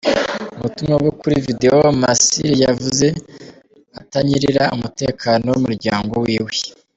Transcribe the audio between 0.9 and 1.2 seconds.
bwo